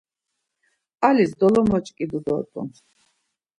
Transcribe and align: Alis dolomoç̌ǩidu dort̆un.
Alis 1.07 1.31
dolomoç̌ǩidu 1.39 2.19
dort̆un. 2.25 2.67